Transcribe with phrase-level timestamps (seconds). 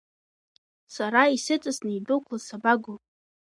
[0.95, 2.93] Сара исыҵасны идәықәлаз сабаго?